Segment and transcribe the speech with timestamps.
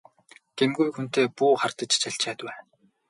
[0.57, 2.57] Гэмгүй хүнтэй бүү хардаж чалчаад бай!